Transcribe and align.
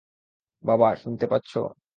বাবা, 0.63 0.87
শুনতে 0.95 1.25
পাচ্ছো? 1.27 1.59